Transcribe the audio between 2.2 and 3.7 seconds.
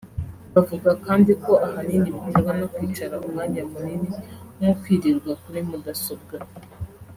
biterwa no kwicara umwanya